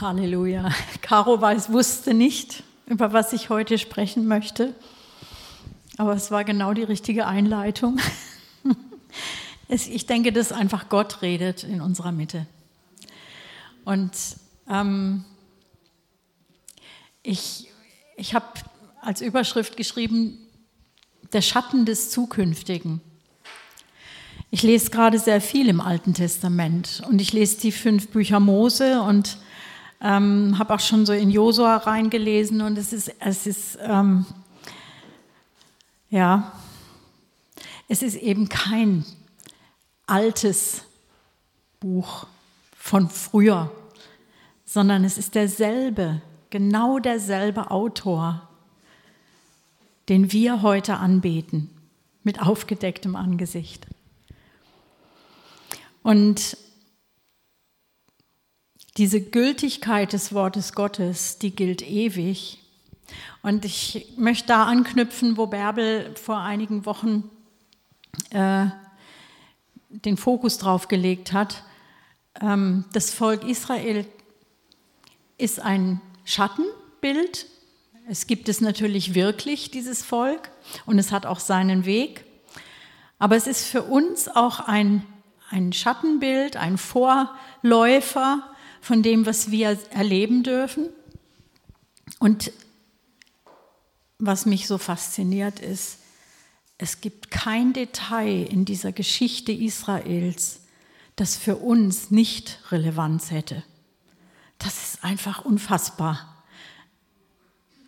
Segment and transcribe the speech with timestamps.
[0.00, 0.70] Halleluja.
[1.00, 4.74] Caro weiß, wusste nicht, über was ich heute sprechen möchte,
[5.96, 7.98] aber es war genau die richtige Einleitung.
[9.68, 12.46] Ich denke, dass einfach Gott redet in unserer Mitte.
[13.84, 14.12] Und
[14.70, 15.24] ähm,
[17.24, 17.68] ich,
[18.16, 18.46] ich habe
[19.00, 20.38] als Überschrift geschrieben,
[21.32, 23.00] der Schatten des Zukünftigen.
[24.52, 29.02] Ich lese gerade sehr viel im Alten Testament und ich lese die fünf Bücher Mose
[29.02, 29.36] und
[30.06, 34.24] ähm, habe auch schon so in Josua reingelesen und es ist, es ist ähm,
[36.10, 36.52] ja,
[37.88, 39.04] es ist eben kein
[40.06, 40.82] altes
[41.80, 42.28] Buch
[42.78, 43.72] von früher,
[44.64, 48.48] sondern es ist derselbe, genau derselbe Autor,
[50.08, 51.68] den wir heute anbeten,
[52.22, 53.88] mit aufgedecktem Angesicht.
[56.04, 56.56] Und
[58.96, 62.58] diese Gültigkeit des Wortes Gottes, die gilt ewig.
[63.42, 67.30] Und ich möchte da anknüpfen, wo Bärbel vor einigen Wochen
[68.30, 68.66] äh,
[69.88, 71.62] den Fokus drauf gelegt hat.
[72.40, 74.06] Ähm, das Volk Israel
[75.38, 77.46] ist ein Schattenbild.
[78.08, 80.50] Es gibt es natürlich wirklich, dieses Volk,
[80.86, 82.24] und es hat auch seinen Weg.
[83.18, 85.04] Aber es ist für uns auch ein
[85.50, 88.42] ein Schattenbild, ein Vorläufer
[88.86, 90.90] von dem, was wir erleben dürfen.
[92.20, 92.52] Und
[94.20, 95.98] was mich so fasziniert ist,
[96.78, 100.60] es gibt kein Detail in dieser Geschichte Israels,
[101.16, 103.64] das für uns nicht Relevanz hätte.
[104.58, 106.44] Das ist einfach unfassbar.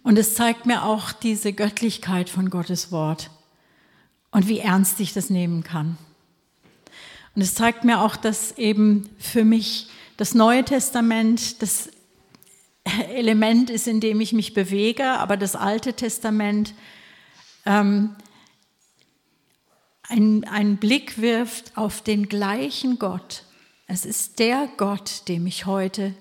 [0.02, 3.30] Und es zeigt mir auch diese Göttlichkeit von Gottes Wort
[4.32, 5.96] und wie ernst ich das nehmen kann.
[7.36, 11.88] Und es zeigt mir auch, dass eben für mich das Neue Testament das
[13.14, 16.74] Element ist, in dem ich mich bewege, aber das Alte Testament
[17.64, 18.14] ähm,
[20.10, 23.44] einen Blick wirft auf den gleichen Gott.
[23.86, 26.14] Es ist der Gott, dem ich heute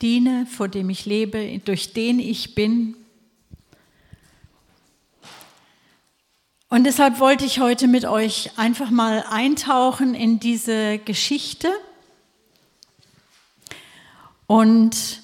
[0.00, 2.96] diene, vor dem ich lebe, durch den ich bin,
[6.72, 11.68] Und deshalb wollte ich heute mit euch einfach mal eintauchen in diese Geschichte.
[14.50, 15.22] Und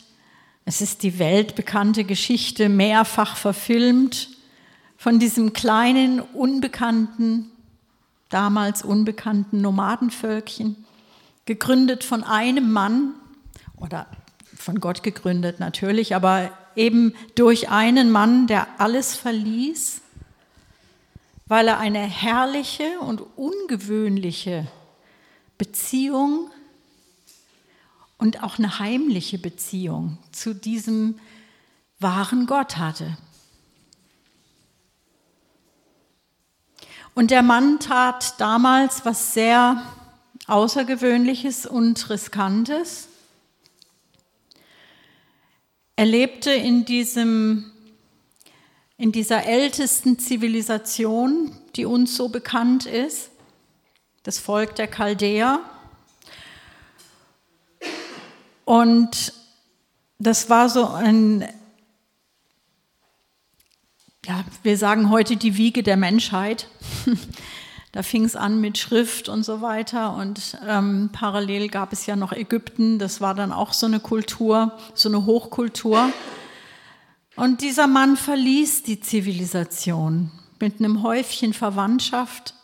[0.67, 4.29] es ist die weltbekannte Geschichte, mehrfach verfilmt,
[4.97, 7.51] von diesem kleinen, unbekannten,
[8.29, 10.77] damals unbekannten Nomadenvölkchen,
[11.45, 13.15] gegründet von einem Mann
[13.79, 14.07] oder
[14.57, 20.03] von Gott gegründet natürlich, aber eben durch einen Mann, der alles verließ
[21.49, 24.67] weil er eine herrliche und ungewöhnliche
[25.59, 26.51] Beziehung
[28.19, 31.19] und auch eine heimliche Beziehung zu diesem
[31.99, 33.16] wahren Gott hatte.
[37.15, 39.82] Und der Mann tat damals was sehr
[40.47, 43.09] Außergewöhnliches und Riskantes.
[45.97, 47.72] Er lebte in diesem
[48.98, 53.31] in dieser ältesten Zivilisation, die uns so bekannt ist,
[54.22, 55.60] das Volk der Chaldäer.
[58.66, 59.32] Und
[60.19, 61.49] das war so ein,
[64.27, 66.69] ja, wir sagen heute die Wiege der Menschheit.
[67.93, 70.16] da fing es an mit Schrift und so weiter.
[70.16, 74.77] Und ähm, parallel gab es ja noch Ägypten, das war dann auch so eine Kultur,
[74.94, 76.10] so eine Hochkultur.
[77.37, 82.54] Und dieser Mann verließ die Zivilisation mit einem Häufchen Verwandtschaft.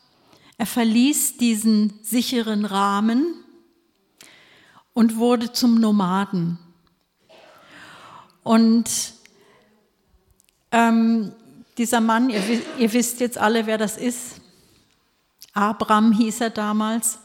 [0.58, 3.24] Er verließ diesen sicheren Rahmen
[4.94, 6.58] und wurde zum Nomaden.
[8.42, 9.14] Und
[10.70, 11.32] ähm,
[11.78, 12.42] dieser Mann, ihr,
[12.78, 14.40] ihr wisst jetzt alle, wer das ist.
[15.54, 17.18] Abraham hieß er damals.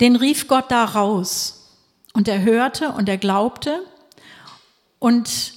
[0.00, 1.76] Den rief Gott da raus.
[2.12, 3.84] Und er hörte und er glaubte.
[4.98, 5.54] Und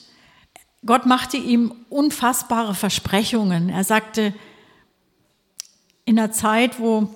[0.85, 3.69] Gott machte ihm unfassbare Versprechungen.
[3.69, 4.33] Er sagte,
[6.05, 7.07] in einer Zeit, wo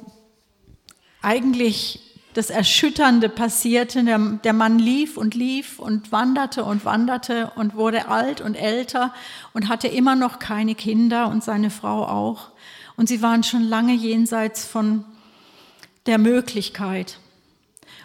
[1.22, 7.76] eigentlich das Erschütternde passierte, der, der, Mann lief und lief und wanderte und wanderte und
[7.76, 9.14] wurde alt und älter
[9.54, 12.52] und hatte immer noch keine Kinder und seine Frau auch.
[12.96, 15.06] Und sie waren schon lange jenseits von
[16.06, 17.20] der Möglichkeit.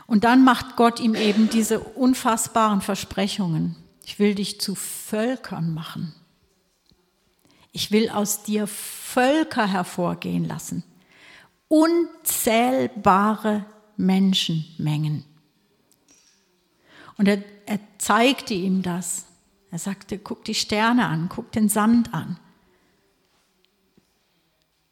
[0.07, 3.77] Und dann macht Gott ihm eben diese unfassbaren Versprechungen.
[4.05, 6.15] Ich will dich zu Völkern machen.
[7.73, 10.83] Ich will aus dir Völker hervorgehen lassen.
[11.69, 13.67] Unzählbare
[13.99, 15.25] Menschenmengen.
[17.19, 19.27] Und er, er zeigte ihm das.
[19.71, 22.39] Er sagte, guck die Sterne an, guck den Sand an.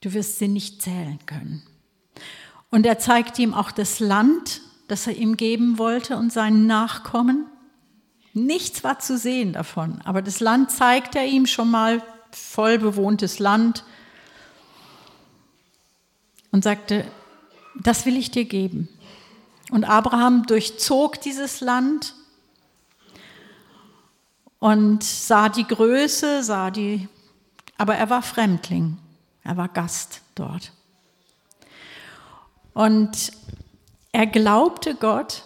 [0.03, 1.63] Du wirst sie nicht zählen können.
[2.71, 7.47] Und er zeigte ihm auch das Land, das er ihm geben wollte und seinen Nachkommen.
[8.35, 13.39] Nichts war zu sehen davon, aber das Land zeigte er ihm schon mal, voll bewohntes
[13.39, 13.85] Land,
[16.51, 17.07] und sagte,
[17.83, 18.89] das will ich dir geben.
[19.71, 22.15] Und Abraham durchzog dieses Land
[24.59, 27.09] und sah die Größe, sah die,
[27.77, 28.99] aber er war Fremdling,
[29.43, 30.73] er war Gast dort.
[32.73, 33.33] Und
[34.13, 35.45] er glaubte Gott.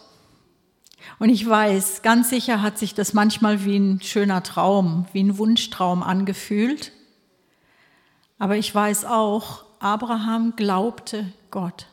[1.19, 5.39] Und ich weiß, ganz sicher hat sich das manchmal wie ein schöner Traum, wie ein
[5.39, 6.93] Wunschtraum angefühlt.
[8.39, 11.90] Aber ich weiß auch, Abraham glaubte Gott.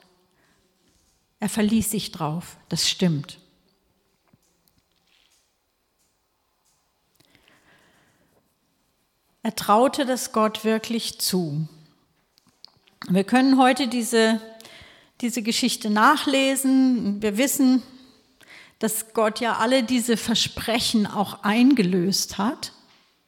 [1.39, 3.39] Er verließ sich drauf, das stimmt.
[9.43, 11.67] Er traute das Gott wirklich zu.
[13.07, 14.41] Wir können heute diese,
[15.21, 17.21] diese Geschichte nachlesen.
[17.21, 17.81] Wir wissen,
[18.79, 22.73] dass Gott ja alle diese Versprechen auch eingelöst hat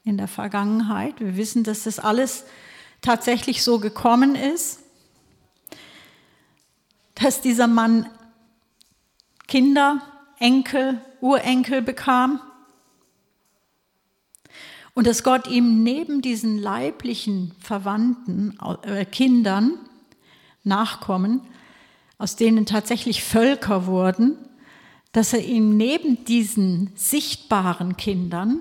[0.04, 1.20] in der Vergangenheit.
[1.20, 2.46] Wir wissen, dass das alles
[3.02, 4.80] tatsächlich so gekommen ist,
[7.22, 8.08] dass dieser Mann
[9.48, 10.02] Kinder,
[10.40, 12.40] Enkel, Urenkel bekam
[14.94, 19.74] und dass Gott ihm neben diesen leiblichen Verwandten, äh, Kindern,
[20.64, 21.42] Nachkommen,
[22.18, 24.38] aus denen tatsächlich Völker wurden,
[25.14, 28.60] dass er ihm neben diesen sichtbaren Kindern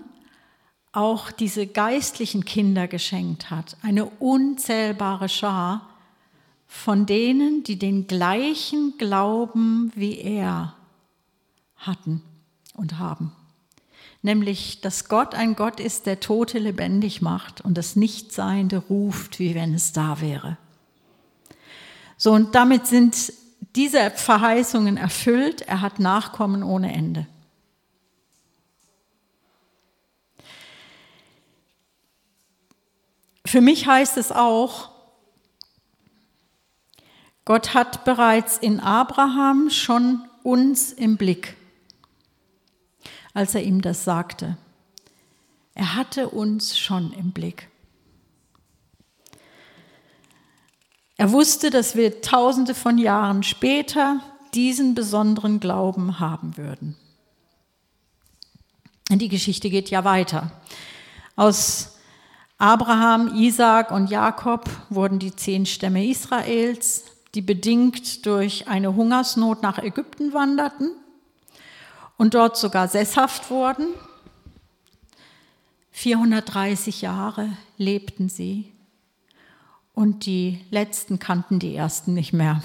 [0.93, 5.88] auch diese geistlichen Kinder geschenkt hat, eine unzählbare Schar
[6.68, 10.74] von denen, die den gleichen Glauben wie er
[11.76, 12.22] hatten
[12.74, 13.32] und haben.
[14.20, 19.54] Nämlich, dass Gott ein Gott ist, der Tote lebendig macht und das Nichtseiende ruft, wie
[19.54, 20.58] wenn es da wäre.
[22.18, 23.32] So, und damit sind
[23.74, 25.62] diese Verheißungen erfüllt.
[25.62, 27.26] Er hat Nachkommen ohne Ende.
[33.46, 34.97] Für mich heißt es auch,
[37.48, 41.56] Gott hat bereits in Abraham schon uns im Blick,
[43.32, 44.58] als er ihm das sagte.
[45.72, 47.70] Er hatte uns schon im Blick.
[51.16, 54.20] Er wusste, dass wir tausende von Jahren später
[54.52, 56.98] diesen besonderen Glauben haben würden.
[59.10, 60.52] Die Geschichte geht ja weiter.
[61.34, 61.96] Aus
[62.58, 67.04] Abraham, Isaac und Jakob wurden die zehn Stämme Israels,
[67.34, 70.90] die bedingt durch eine Hungersnot nach Ägypten wanderten
[72.16, 73.88] und dort sogar sesshaft wurden.
[75.90, 78.72] 430 Jahre lebten sie
[79.94, 82.62] und die letzten kannten die ersten nicht mehr.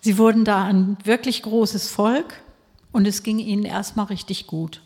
[0.00, 2.42] Sie wurden da ein wirklich großes Volk
[2.92, 4.82] und es ging ihnen erstmal richtig gut.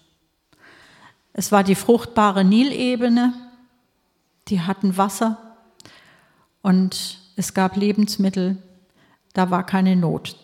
[1.32, 3.34] Es war die fruchtbare Nilebene,
[4.48, 5.56] die hatten Wasser
[6.62, 8.60] und es gab Lebensmittel,
[9.32, 10.36] da war keine Not.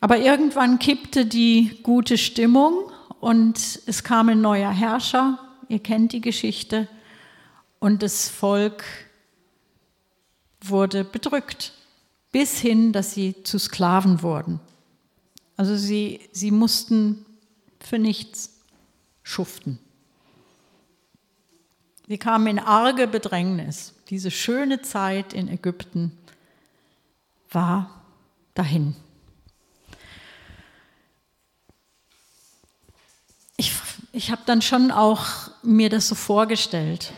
[0.00, 6.20] Aber irgendwann kippte die gute Stimmung und es kam ein neuer Herrscher, ihr kennt die
[6.20, 6.88] Geschichte,
[7.78, 8.82] und das Volk
[10.60, 11.74] wurde bedrückt,
[12.32, 14.58] bis hin, dass sie zu Sklaven wurden.
[15.56, 17.24] Also sie, sie mussten
[17.78, 18.60] für nichts
[19.22, 19.78] schuften.
[22.08, 23.94] Sie kamen in arge Bedrängnis.
[24.10, 26.16] Diese schöne Zeit in Ägypten
[27.50, 27.90] war
[28.54, 28.94] dahin.
[33.56, 33.72] Ich,
[34.12, 35.26] ich habe dann schon auch
[35.62, 37.12] mir das so vorgestellt.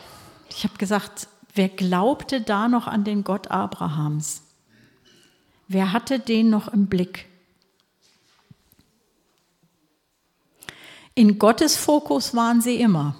[0.49, 4.41] Ich habe gesagt, wer glaubte da noch an den Gott Abrahams?
[5.67, 7.27] Wer hatte den noch im Blick?
[11.13, 13.15] In Gottes Fokus waren sie immer.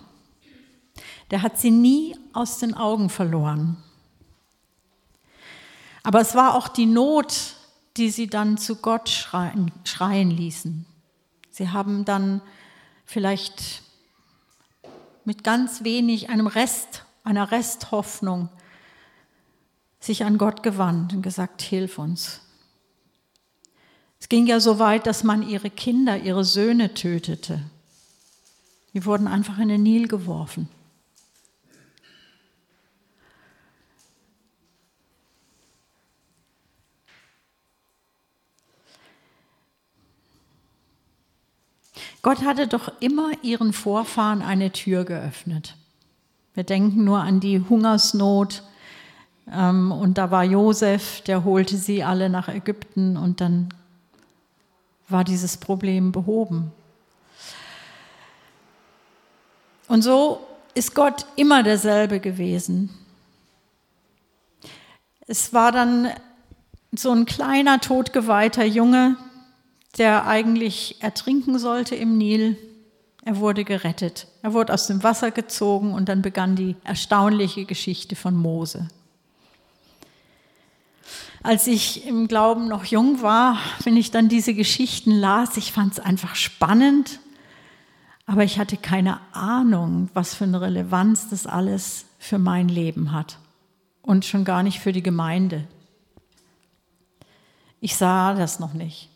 [1.32, 3.78] Der hat sie nie aus den Augen verloren.
[6.04, 7.56] Aber es war auch die Not,
[7.98, 10.86] die sie dann zu Gott schreien, schreien ließen.
[11.52, 12.42] Sie haben dann
[13.06, 13.84] vielleicht
[15.26, 18.50] mit ganz wenig, einem Rest, einer Resthoffnung,
[20.00, 22.42] sich an Gott gewandt und gesagt, hilf uns.
[24.20, 27.62] Es ging ja so weit, dass man ihre Kinder, ihre Söhne tötete.
[28.94, 30.70] Die wurden einfach in den Nil geworfen.
[42.22, 45.76] Gott hatte doch immer ihren Vorfahren eine Tür geöffnet.
[46.54, 48.64] Wir denken nur an die Hungersnot.
[49.52, 53.70] Ähm, und da war Josef, der holte sie alle nach Ägypten und dann
[55.08, 56.72] war dieses Problem behoben.
[59.88, 60.46] Und so
[60.76, 62.90] ist Gott immer derselbe gewesen.
[65.26, 66.10] Es war dann
[66.92, 69.16] so ein kleiner, totgeweihter Junge,
[69.98, 72.58] der eigentlich ertrinken sollte im Nil.
[73.26, 74.28] Er wurde gerettet.
[74.42, 78.88] Er wurde aus dem Wasser gezogen und dann begann die erstaunliche Geschichte von Mose.
[81.42, 85.94] Als ich im Glauben noch jung war, wenn ich dann diese Geschichten las, ich fand
[85.94, 87.20] es einfach spannend,
[88.26, 93.40] aber ich hatte keine Ahnung, was für eine Relevanz das alles für mein Leben hat
[94.02, 95.68] und schon gar nicht für die Gemeinde.
[97.80, 99.09] Ich sah das noch nicht.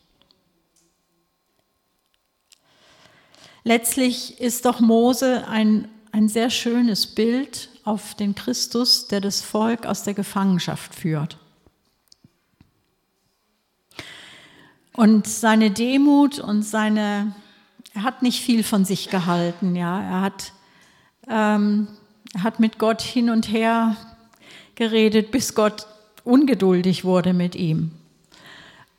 [3.63, 9.85] Letztlich ist doch Mose ein, ein sehr schönes Bild auf den Christus, der das Volk
[9.85, 11.37] aus der Gefangenschaft führt.
[14.95, 17.33] Und seine Demut und seine,
[17.93, 20.01] er hat nicht viel von sich gehalten, ja.
[20.01, 20.53] Er hat,
[21.27, 21.87] ähm,
[22.33, 23.95] er hat mit Gott hin und her
[24.75, 25.87] geredet, bis Gott
[26.23, 27.91] ungeduldig wurde mit ihm.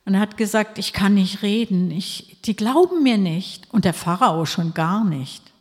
[0.04, 3.94] Und er hat gesagt, ich kann nicht reden, ich, die glauben mir nicht und der
[3.94, 5.52] Pharao schon gar nicht.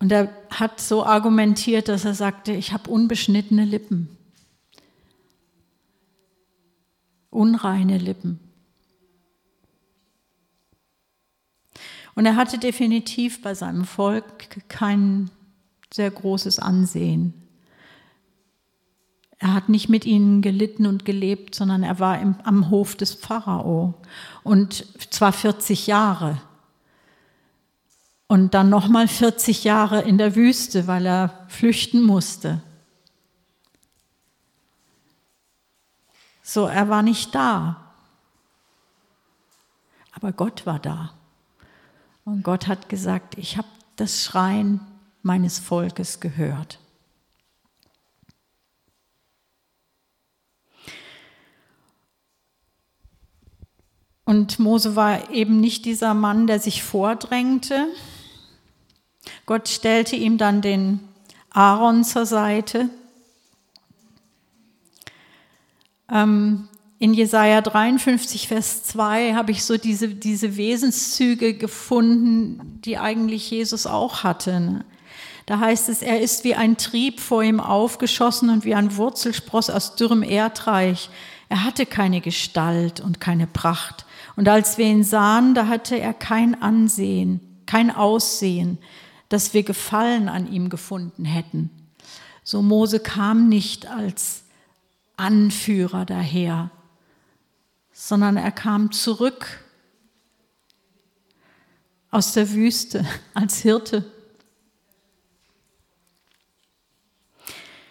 [0.00, 4.16] Und er hat so argumentiert, dass er sagte, ich habe unbeschnittene Lippen,
[7.30, 8.40] unreine Lippen.
[12.14, 15.30] Und er hatte definitiv bei seinem Volk kein
[15.92, 17.37] sehr großes Ansehen.
[19.38, 23.14] Er hat nicht mit ihnen gelitten und gelebt, sondern er war im, am Hof des
[23.14, 23.94] Pharao
[24.42, 26.40] und zwar 40 Jahre.
[28.26, 32.60] Und dann nochmal 40 Jahre in der Wüste, weil er flüchten musste.
[36.42, 37.92] So, er war nicht da.
[40.12, 41.12] Aber Gott war da.
[42.24, 44.80] Und Gott hat gesagt, ich habe das Schreien
[45.22, 46.80] meines Volkes gehört.
[54.28, 57.86] Und Mose war eben nicht dieser Mann, der sich vordrängte.
[59.46, 61.00] Gott stellte ihm dann den
[61.48, 62.90] Aaron zur Seite.
[66.12, 66.68] Ähm,
[66.98, 73.86] in Jesaja 53, Vers 2 habe ich so diese, diese Wesenszüge gefunden, die eigentlich Jesus
[73.86, 74.84] auch hatte.
[75.46, 79.70] Da heißt es, er ist wie ein Trieb vor ihm aufgeschossen und wie ein Wurzelspross
[79.70, 81.08] aus dürrem Erdreich.
[81.48, 84.04] Er hatte keine Gestalt und keine Pracht.
[84.38, 88.78] Und als wir ihn sahen, da hatte er kein Ansehen, kein Aussehen,
[89.28, 91.70] dass wir Gefallen an ihm gefunden hätten.
[92.44, 94.44] So Mose kam nicht als
[95.16, 96.70] Anführer daher,
[97.90, 99.64] sondern er kam zurück
[102.12, 103.04] aus der Wüste
[103.34, 104.08] als Hirte.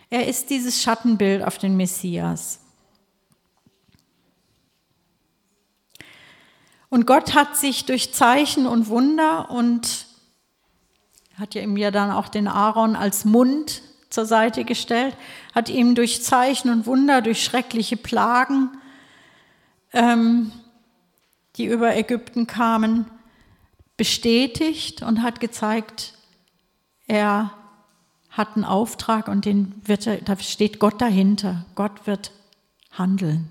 [0.09, 2.61] Er ist dieses Schattenbild auf den Messias.
[6.89, 10.07] Und Gott hat sich durch Zeichen und Wunder und
[11.37, 15.15] hat ja ihm ja dann auch den Aaron als Mund zur Seite gestellt,
[15.53, 18.69] hat ihm durch Zeichen und Wunder, durch schreckliche Plagen,
[19.93, 20.51] ähm,
[21.57, 23.05] die über Ägypten kamen,
[23.97, 26.13] bestätigt und hat gezeigt,
[27.07, 27.51] er
[28.29, 31.65] hat einen Auftrag und den wird er, da steht Gott dahinter.
[31.75, 32.31] Gott wird
[32.91, 33.49] handeln.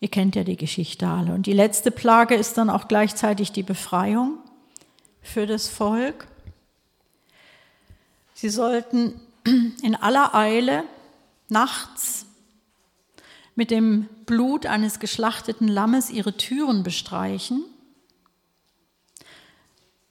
[0.00, 1.32] Ihr kennt ja die Geschichte alle.
[1.32, 4.38] Und die letzte Plage ist dann auch gleichzeitig die Befreiung
[5.22, 6.28] für das Volk.
[8.34, 9.20] Sie sollten
[9.82, 10.84] in aller Eile
[11.48, 12.26] nachts
[13.54, 17.64] mit dem Blut eines geschlachteten Lammes ihre Türen bestreichen.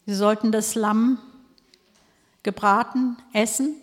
[0.07, 1.19] Sie sollten das Lamm
[2.41, 3.75] gebraten essen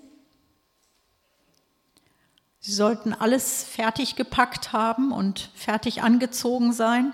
[2.65, 7.13] Sie sollten alles fertig gepackt haben und fertig angezogen sein,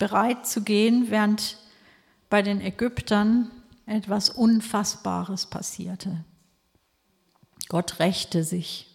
[0.00, 1.56] bereit zu gehen, während
[2.28, 3.52] bei den Ägyptern
[3.86, 6.24] etwas Unfassbares passierte.
[7.68, 8.88] Gott rächte sich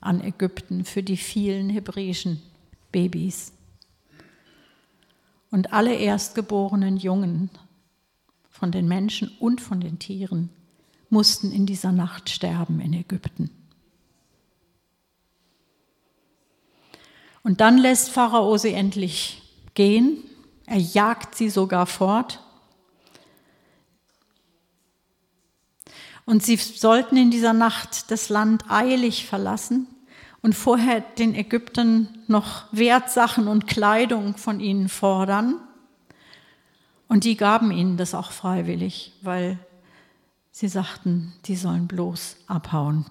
[0.00, 2.42] an Ägypten für die vielen hebräischen
[2.90, 3.52] Babys.
[5.52, 7.50] Und alle erstgeborenen Jungen
[8.50, 10.50] von den Menschen und von den Tieren
[11.08, 13.59] mussten in dieser Nacht sterben in Ägypten.
[17.42, 19.42] Und dann lässt Pharao sie endlich
[19.74, 20.18] gehen.
[20.66, 22.40] Er jagt sie sogar fort.
[26.26, 29.88] Und sie sollten in dieser Nacht das Land eilig verlassen
[30.42, 35.60] und vorher den Ägyptern noch Wertsachen und Kleidung von ihnen fordern.
[37.08, 39.58] Und die gaben ihnen das auch freiwillig, weil
[40.52, 43.06] sie sagten, die sollen bloß abhauen.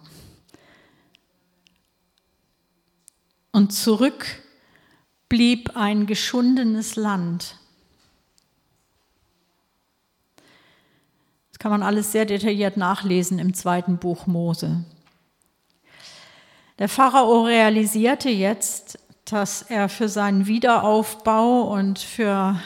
[3.52, 4.26] Und zurück
[5.28, 7.56] blieb ein geschundenes Land.
[11.52, 14.84] Das kann man alles sehr detailliert nachlesen im zweiten Buch Mose.
[16.80, 22.60] Der Pharao realisierte jetzt, dass er für seinen Wiederaufbau und für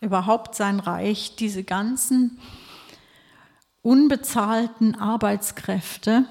[0.00, 2.38] überhaupt sein Reich diese ganzen
[3.82, 6.26] unbezahlten Arbeitskräfte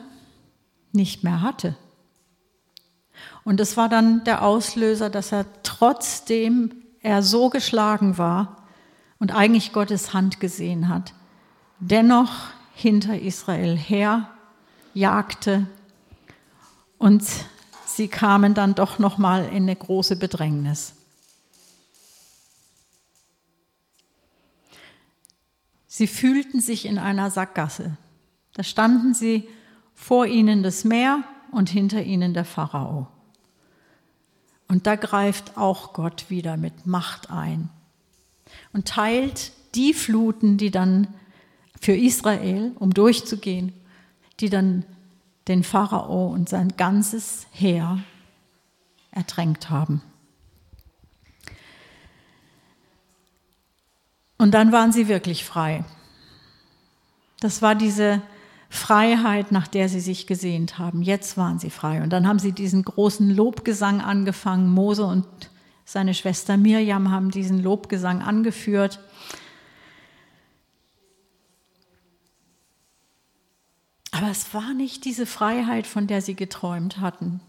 [0.91, 1.75] nicht mehr hatte.
[3.45, 6.71] Und das war dann der Auslöser, dass er trotzdem
[7.01, 8.63] er so geschlagen war
[9.19, 11.13] und eigentlich Gottes Hand gesehen hat,
[11.79, 14.29] dennoch hinter Israel her
[14.95, 15.67] jagte
[16.97, 17.23] und
[17.85, 20.95] sie kamen dann doch noch mal in eine große Bedrängnis.
[25.85, 27.95] Sie fühlten sich in einer Sackgasse.
[28.55, 29.47] Da standen sie
[29.93, 33.14] vor ihnen das Meer und hinter ihnen der Pharao.
[34.67, 37.69] Und da greift auch Gott wieder mit Macht ein
[38.73, 41.07] und teilt die Fluten, die dann
[41.79, 43.73] für Israel, um durchzugehen,
[44.39, 44.85] die dann
[45.47, 47.99] den Pharao und sein ganzes Heer
[49.11, 50.01] ertränkt haben.
[54.37, 55.85] Und dann waren sie wirklich frei.
[57.39, 58.21] Das war diese
[58.69, 61.01] Freiheit, nach der sie sich gesehnt haben.
[61.01, 62.01] Jetzt waren sie frei.
[62.01, 64.69] Und dann haben sie diesen großen Lobgesang angefangen.
[64.69, 65.25] Mose und
[65.85, 68.99] seine Schwester Mirjam haben diesen Lobgesang angeführt.
[74.11, 77.41] Aber es war nicht diese Freiheit, von der sie geträumt hatten.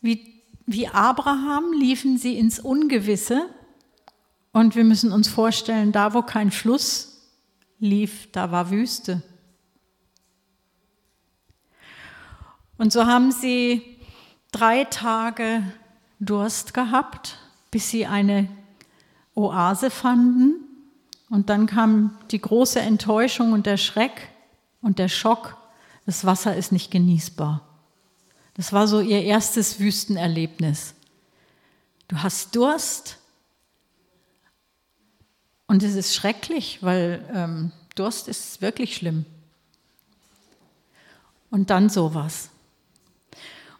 [0.00, 3.48] Wie, wie Abraham liefen sie ins Ungewisse
[4.52, 7.28] und wir müssen uns vorstellen, da wo kein Fluss
[7.80, 9.22] lief, da war Wüste.
[12.76, 13.82] Und so haben sie
[14.52, 15.62] drei Tage
[16.20, 17.38] Durst gehabt,
[17.70, 18.48] bis sie eine
[19.34, 20.54] Oase fanden.
[21.28, 24.28] Und dann kam die große Enttäuschung und der Schreck
[24.82, 25.56] und der Schock,
[26.06, 27.62] das Wasser ist nicht genießbar.
[28.54, 30.94] Das war so ihr erstes Wüstenerlebnis.
[32.08, 33.18] Du hast Durst
[35.66, 39.24] und es ist schrecklich, weil ähm, Durst ist wirklich schlimm.
[41.50, 42.50] Und dann sowas.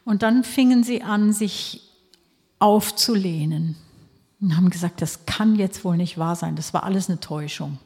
[0.05, 1.81] Und dann fingen sie an, sich
[2.59, 3.75] aufzulehnen
[4.39, 7.79] und haben gesagt, das kann jetzt wohl nicht wahr sein, das war alles eine Täuschung.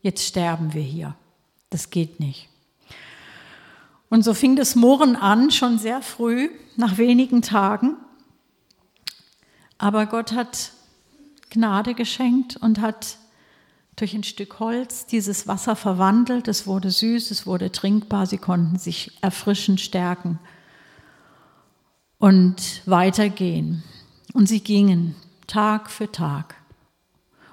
[0.00, 1.14] Jetzt sterben wir hier.
[1.70, 2.48] Das geht nicht.
[4.08, 7.96] Und so fing das Mohren an, schon sehr früh, nach wenigen Tagen.
[9.78, 10.72] Aber Gott hat
[11.50, 13.18] Gnade geschenkt und hat
[13.96, 16.48] durch ein Stück Holz dieses Wasser verwandelt.
[16.48, 20.38] Es wurde süß, es wurde trinkbar, sie konnten sich erfrischen, stärken
[22.22, 23.82] und weitergehen.
[24.32, 25.16] Und sie gingen
[25.48, 26.54] Tag für Tag.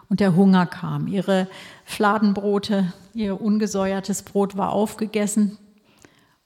[0.09, 1.07] Und der Hunger kam.
[1.07, 1.47] Ihre
[1.85, 5.57] Fladenbrote, ihr ungesäuertes Brot war aufgegessen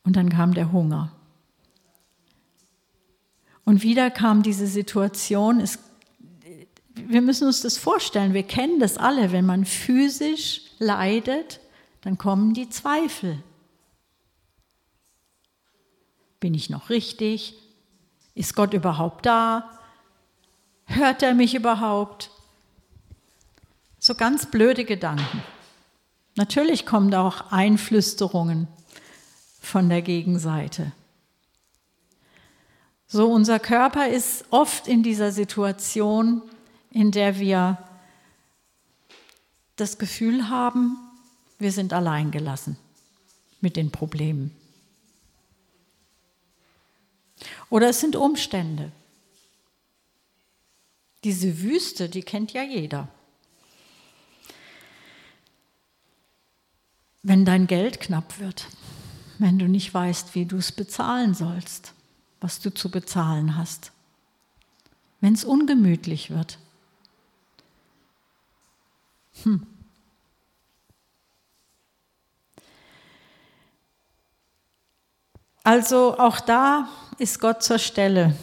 [0.05, 1.11] und dann kam der Hunger.
[3.65, 5.79] Und wieder kam diese Situation, es,
[6.93, 11.59] wir müssen uns das vorstellen, wir kennen das alle, wenn man physisch leidet,
[11.99, 13.43] dann kommen die Zweifel.
[16.39, 17.57] Bin ich noch richtig?
[18.35, 19.69] Ist Gott überhaupt da?
[20.85, 22.31] Hört er mich überhaupt?
[23.99, 25.43] So ganz blöde Gedanken.
[26.35, 28.67] Natürlich kommen da auch Einflüsterungen
[29.61, 30.91] von der Gegenseite.
[33.07, 36.41] So, unser Körper ist oft in dieser Situation,
[36.89, 37.77] in der wir
[39.75, 40.97] das Gefühl haben,
[41.59, 42.77] wir sind alleingelassen
[43.61, 44.55] mit den Problemen.
[47.69, 48.91] Oder es sind Umstände.
[51.23, 53.07] Diese Wüste, die kennt ja jeder.
[57.23, 58.67] wenn dein Geld knapp wird,
[59.39, 61.93] wenn du nicht weißt, wie du es bezahlen sollst,
[62.41, 63.93] was du zu bezahlen hast,
[65.21, 66.59] wenn es ungemütlich wird.
[69.43, 69.65] Hm.
[75.63, 78.35] Also auch da ist Gott zur Stelle.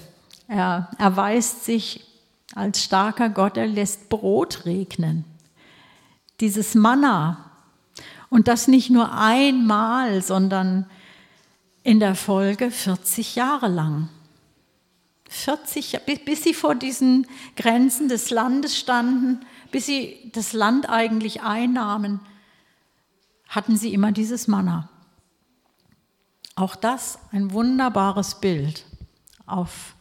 [0.48, 2.06] Er erweist sich
[2.54, 5.24] als starker Gott, er lässt Brot regnen.
[6.40, 7.50] Dieses Manna.
[8.30, 10.87] Und das nicht nur einmal, sondern
[11.83, 14.09] in der Folge 40 Jahre lang.
[15.28, 22.20] 40, bis sie vor diesen Grenzen des Landes standen, bis sie das Land eigentlich einnahmen,
[23.48, 24.88] hatten sie immer dieses Manna.
[26.60, 28.84] Auch das ein wunderbares Bild
[29.46, 29.94] auf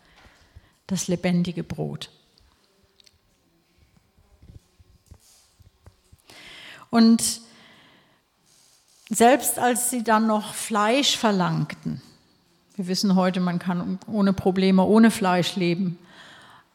[0.88, 2.10] das lebendige Brot.
[6.90, 7.40] Und
[9.08, 12.02] selbst als sie dann noch Fleisch verlangten,
[12.76, 15.98] wir wissen heute, man kann ohne Probleme ohne Fleisch leben,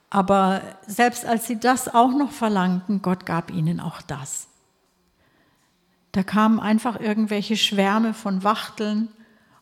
[0.08, 4.48] aber selbst als sie das auch noch verlangten, Gott gab ihnen auch das.
[6.12, 9.08] Da kamen einfach irgendwelche Schwärme von Wachteln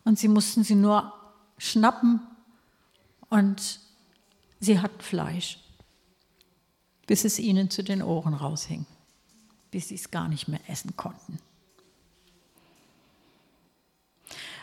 [0.05, 1.12] und sie mussten sie nur
[1.59, 2.21] schnappen
[3.29, 3.81] und
[4.61, 5.59] sie hatten Fleisch,
[7.07, 8.87] bis es ihnen zu den Ohren raushing,
[9.71, 11.38] bis sie es gar nicht mehr essen konnten.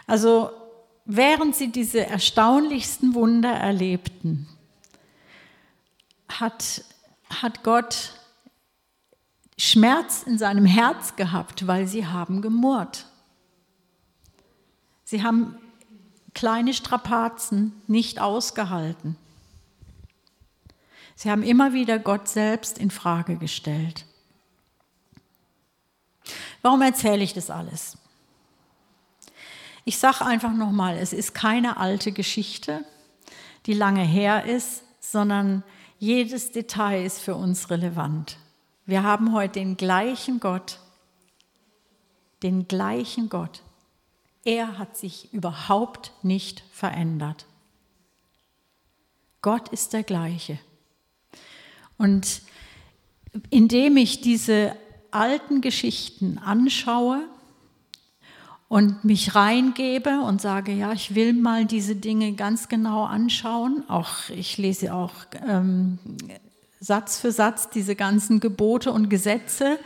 [0.07, 0.51] Also
[1.05, 4.47] während sie diese erstaunlichsten Wunder erlebten,
[6.27, 6.83] hat,
[7.29, 8.13] hat Gott
[9.57, 13.08] Schmerz in seinem Herz gehabt, weil sie haben gemurrt.
[15.09, 15.57] Sie haben
[16.35, 19.15] kleine Strapazen nicht ausgehalten.
[21.15, 24.05] Sie haben immer wieder Gott selbst in Frage gestellt.
[26.61, 27.97] Warum erzähle ich das alles?
[29.83, 32.85] Ich sage einfach nochmal, es ist keine alte Geschichte,
[33.65, 35.63] die lange her ist, sondern
[35.97, 38.37] jedes Detail ist für uns relevant.
[38.85, 40.77] Wir haben heute den gleichen Gott,
[42.43, 43.63] den gleichen Gott.
[44.43, 47.45] Er hat sich überhaupt nicht verändert.
[49.41, 50.59] Gott ist der gleiche.
[51.97, 52.41] Und
[53.49, 54.75] indem ich diese
[55.11, 57.21] alten Geschichten anschaue
[58.67, 64.29] und mich reingebe und sage, ja, ich will mal diese Dinge ganz genau anschauen, auch
[64.29, 65.13] ich lese auch
[65.45, 65.97] ähm,
[66.79, 69.79] Satz für Satz diese ganzen Gebote und Gesetze.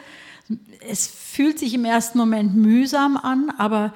[0.81, 3.93] Es fühlt sich im ersten Moment mühsam an, aber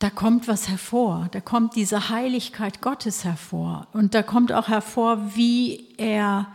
[0.00, 1.28] da kommt was hervor.
[1.30, 3.86] Da kommt diese Heiligkeit Gottes hervor.
[3.92, 6.48] Und da kommt auch hervor, wie er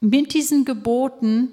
[0.00, 1.48] mit diesen Geboten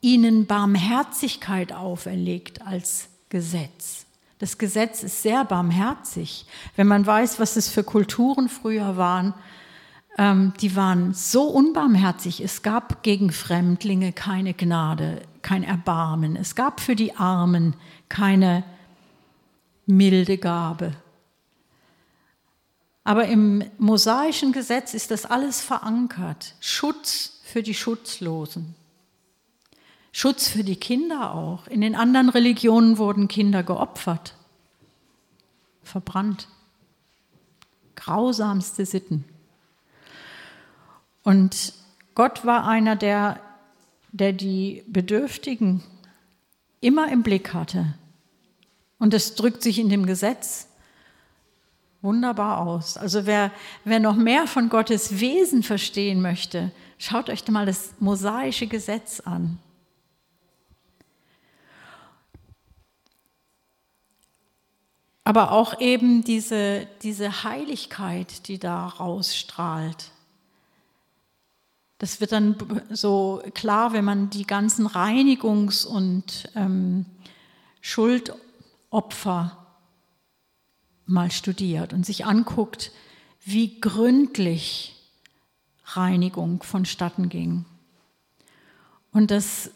[0.00, 4.06] ihnen Barmherzigkeit auferlegt als Gesetz.
[4.38, 6.46] Das Gesetz ist sehr barmherzig.
[6.76, 9.34] Wenn man weiß, was es für Kulturen früher waren,
[10.16, 12.42] ähm, die waren so unbarmherzig.
[12.42, 16.36] Es gab gegen Fremdlinge keine Gnade, kein Erbarmen.
[16.36, 17.76] Es gab für die Armen
[18.08, 18.64] keine
[19.86, 20.94] milde Gabe.
[23.04, 26.54] Aber im mosaischen Gesetz ist das alles verankert.
[26.60, 28.74] Schutz für die Schutzlosen.
[30.12, 31.66] Schutz für die Kinder auch.
[31.66, 34.34] In den anderen Religionen wurden Kinder geopfert,
[35.82, 36.48] verbrannt.
[37.96, 39.24] Grausamste Sitten.
[41.22, 41.72] Und
[42.14, 43.40] Gott war einer, der,
[44.12, 45.82] der die Bedürftigen
[46.80, 47.94] immer im Blick hatte.
[49.02, 50.68] Und das drückt sich in dem Gesetz
[52.02, 52.96] wunderbar aus.
[52.96, 53.50] Also wer,
[53.82, 59.58] wer noch mehr von Gottes Wesen verstehen möchte, schaut euch mal das mosaische Gesetz an.
[65.24, 70.12] Aber auch eben diese, diese Heiligkeit, die da rausstrahlt.
[71.98, 72.54] Das wird dann
[72.90, 77.04] so klar, wenn man die ganzen Reinigungs- und ähm,
[78.92, 79.56] Schuldopfer
[81.06, 82.92] mal studiert und sich anguckt,
[83.42, 84.94] wie gründlich
[85.84, 87.64] Reinigung vonstatten ging.
[89.10, 89.70] Und dass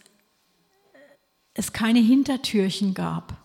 [1.54, 3.36] es keine Hintertürchen gab.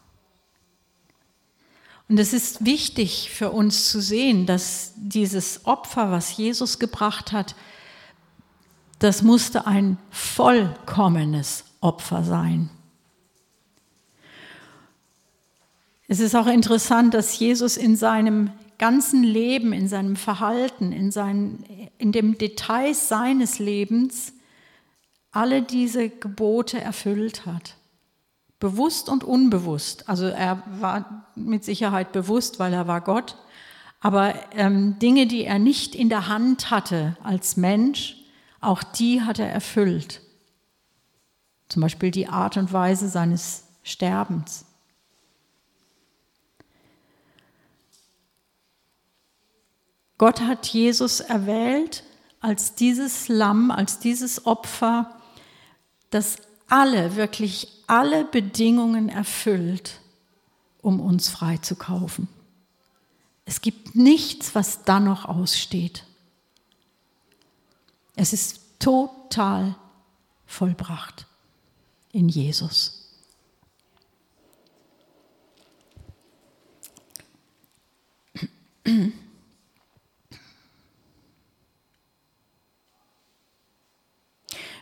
[2.07, 7.55] Und es ist wichtig für uns zu sehen, dass dieses Opfer, was Jesus gebracht hat,
[8.99, 12.69] das musste ein vollkommenes Opfer sein.
[16.11, 21.63] Es ist auch interessant, dass Jesus in seinem ganzen Leben, in seinem Verhalten, in, seinen,
[21.99, 24.33] in dem Details seines Lebens
[25.31, 27.77] alle diese Gebote erfüllt hat.
[28.59, 30.09] Bewusst und unbewusst.
[30.09, 33.37] Also er war mit Sicherheit bewusst, weil er war Gott.
[34.01, 38.17] Aber ähm, Dinge, die er nicht in der Hand hatte als Mensch,
[38.59, 40.19] auch die hat er erfüllt.
[41.69, 44.65] Zum Beispiel die Art und Weise seines Sterbens.
[50.21, 52.03] Gott hat Jesus erwählt
[52.41, 55.19] als dieses Lamm, als dieses Opfer,
[56.11, 59.99] das alle, wirklich alle Bedingungen erfüllt,
[60.83, 62.27] um uns freizukaufen.
[63.45, 66.05] Es gibt nichts, was da noch aussteht.
[68.15, 69.75] Es ist total
[70.45, 71.25] vollbracht
[72.11, 73.09] in Jesus.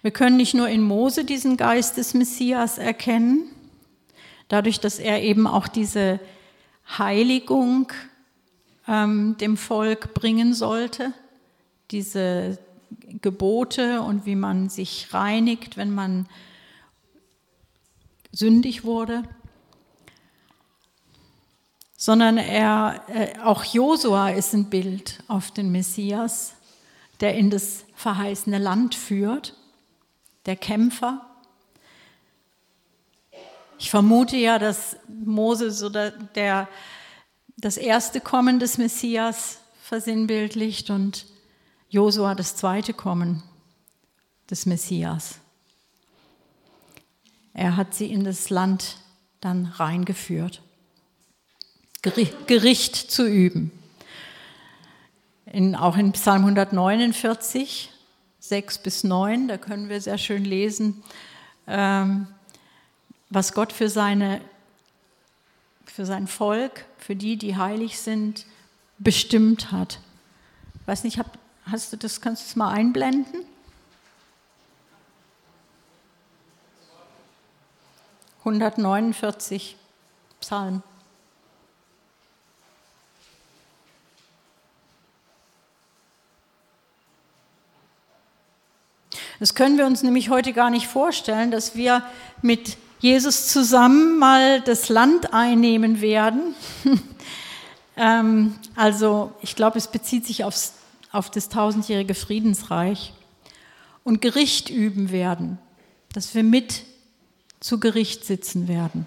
[0.01, 3.49] Wir können nicht nur in Mose diesen Geist des Messias erkennen,
[4.47, 6.19] dadurch, dass er eben auch diese
[6.97, 7.91] Heiligung
[8.88, 11.13] ähm, dem Volk bringen sollte,
[11.91, 12.57] diese
[13.21, 16.27] Gebote und wie man sich reinigt, wenn man
[18.31, 19.23] sündig wurde,
[21.97, 26.55] sondern er, äh, auch Josua ist ein Bild auf den Messias,
[27.19, 29.55] der in das verheißene Land führt,
[30.49, 31.21] der Kämpfer.
[33.77, 36.67] Ich vermute ja, dass Mose so der,
[37.55, 41.27] das erste Kommen des Messias versinnbildlicht und
[41.89, 43.43] Josua das zweite Kommen
[44.49, 45.35] des Messias.
[47.53, 48.97] Er hat sie in das Land
[49.41, 50.63] dann reingeführt,
[52.01, 53.71] Gericht zu üben.
[55.45, 57.91] In, auch in Psalm 149,
[58.49, 61.03] 6 bis 9, da können wir sehr schön lesen,
[61.67, 62.27] ähm,
[63.29, 64.41] was Gott für, seine,
[65.85, 68.45] für sein Volk, für die, die heilig sind,
[68.97, 69.99] bestimmt hat.
[70.81, 71.19] Ich weiß nicht,
[71.71, 73.45] Hast du das, kannst du es mal einblenden?
[78.43, 79.77] Hundertneunundvierzig
[80.39, 80.81] Psalm.
[89.39, 92.04] Das können wir uns nämlich heute gar nicht vorstellen, dass wir
[92.41, 96.56] mit Jesus zusammen mal das Land einnehmen werden.
[98.02, 100.71] Ähm, also ich glaube, es bezieht sich aufs
[101.12, 103.13] auf das tausendjährige Friedensreich
[104.04, 105.58] und Gericht üben werden,
[106.13, 106.84] dass wir mit
[107.60, 109.06] zu Gericht sitzen werden.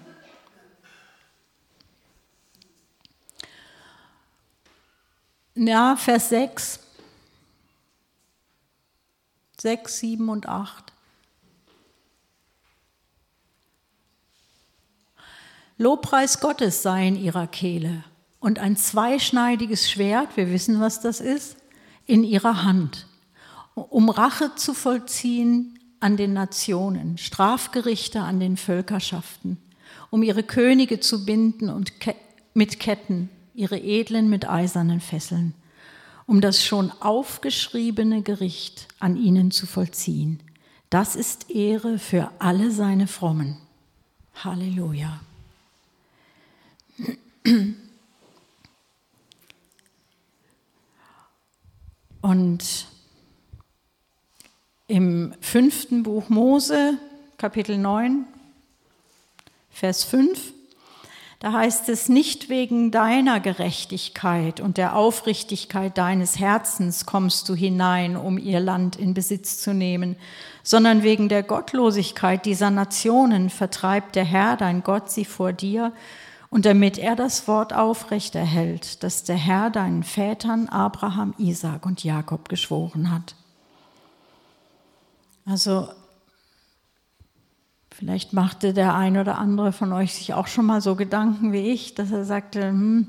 [5.55, 6.79] Ja, Vers 6,
[9.63, 10.91] 6, 7 und 8.
[15.77, 18.03] Lobpreis Gottes sei in ihrer Kehle
[18.41, 21.55] und ein zweischneidiges Schwert, wir wissen, was das ist,
[22.05, 23.07] in ihrer Hand,
[23.73, 29.57] um Rache zu vollziehen an den Nationen, Strafgerichte an den Völkerschaften,
[30.09, 32.15] um ihre Könige zu binden und ke
[32.53, 35.53] mit Ketten, ihre Edlen mit eisernen Fesseln,
[36.25, 40.41] um das schon aufgeschriebene Gericht an ihnen zu vollziehen.
[40.89, 43.57] Das ist Ehre für alle seine Frommen.
[44.35, 45.19] Halleluja.
[52.21, 52.87] Und
[54.87, 56.97] im fünften Buch Mose,
[57.37, 58.25] Kapitel 9,
[59.71, 60.53] Vers 5,
[61.43, 68.15] da heißt es, nicht wegen deiner Gerechtigkeit und der Aufrichtigkeit deines Herzens kommst du hinein,
[68.15, 70.15] um ihr Land in Besitz zu nehmen,
[70.63, 75.91] sondern wegen der Gottlosigkeit dieser Nationen vertreibt der Herr, dein Gott, sie vor dir
[76.49, 82.47] und damit er das Wort aufrechterhält, das der Herr deinen Vätern Abraham, Isaac und Jakob
[82.47, 83.35] geschworen hat.
[85.45, 85.89] Also
[87.93, 91.71] vielleicht machte der ein oder andere von euch sich auch schon mal so Gedanken wie
[91.71, 93.07] ich, dass er sagte, hm,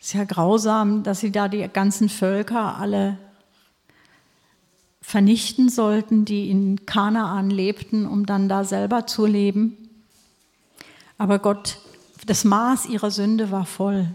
[0.00, 3.18] ist ja grausam, dass sie da die ganzen Völker alle
[5.00, 9.76] vernichten sollten, die in Kanaan lebten, um dann da selber zu leben.
[11.18, 11.78] Aber Gott,
[12.26, 14.08] das Maß ihrer Sünde war voll.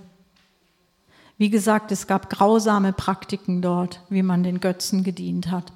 [1.37, 5.71] Wie gesagt, es gab grausame Praktiken dort, wie man den Götzen gedient hat.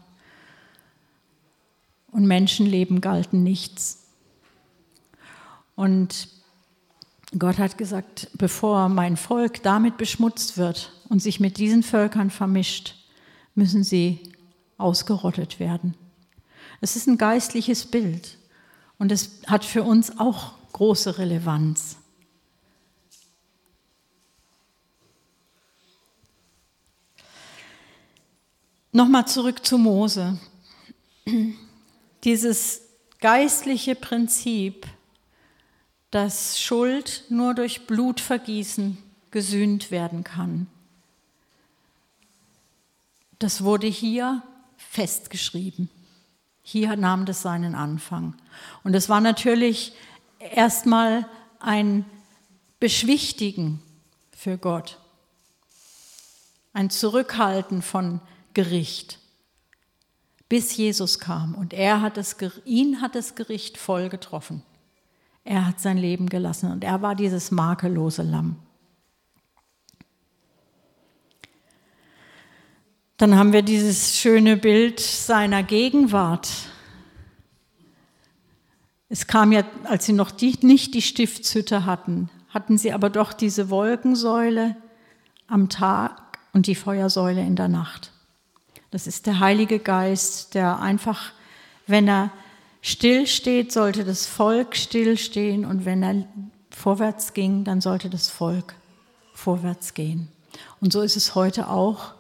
[2.12, 4.04] Und Menschenleben galten nichts.
[5.76, 6.28] Und
[7.38, 12.96] Gott hat gesagt, bevor mein Volk damit beschmutzt wird und sich mit diesen Völkern vermischt,
[13.56, 14.20] müssen sie
[14.78, 15.96] ausgerottet werden.
[16.82, 18.38] Es ist ein geistliches Bild
[18.98, 21.98] und es hat für uns auch große Relevanz.
[28.92, 30.38] Nochmal zurück zu Mose.
[32.24, 32.82] Dieses
[33.20, 34.88] geistliche Prinzip,
[36.12, 38.98] dass Schuld nur durch Blutvergießen
[39.32, 40.68] gesühnt werden kann,
[43.40, 44.44] das wurde hier
[44.78, 45.90] festgeschrieben.
[46.62, 48.36] Hier nahm das seinen Anfang.
[48.84, 49.94] Und es war natürlich
[50.40, 51.28] erstmal
[51.60, 52.06] ein
[52.80, 53.82] Beschwichtigen
[54.32, 55.00] für Gott,
[56.74, 58.22] ein Zurückhalten von
[58.54, 59.20] Gericht,
[60.52, 61.56] bis Jesus kam.
[61.56, 62.36] Und er hat es,
[62.66, 64.64] ihn hat das Gericht voll getroffen.
[65.46, 68.58] Er hat sein Leben gelassen und er war dieses makellose Lamm.
[73.16, 76.50] Dann haben wir dieses schöne Bild seiner Gegenwart.
[79.08, 83.32] Es kam ja, als sie noch die, nicht die Stiftshütte hatten, hatten sie aber doch
[83.32, 84.76] diese Wolkensäule
[85.48, 88.12] am Tag und die Feuersäule in der Nacht.
[88.92, 91.32] Das ist der Heilige Geist, der einfach,
[91.88, 92.32] wenn er
[92.82, 96.26] stillsteht, sollte das Volk stillstehen und wenn er
[96.70, 98.76] vorwärts ging, dann sollte das Volk
[99.34, 100.28] vorwärts gehen.
[100.82, 102.14] Und so ist es heute auch.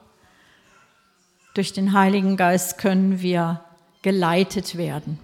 [1.53, 3.61] Durch den Heiligen Geist können wir
[4.01, 5.19] geleitet werden.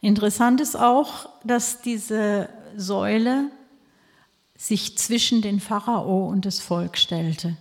[0.00, 3.50] Interessant ist auch, dass diese Säule
[4.64, 7.58] sich zwischen den Pharao und das Volk stellte.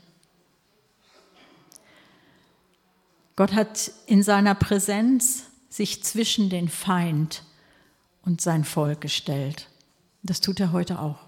[3.36, 7.44] Gott hat in seiner Präsenz sich zwischen den Feind
[8.22, 9.68] und sein Volk gestellt.
[10.22, 11.20] Das tut er heute auch.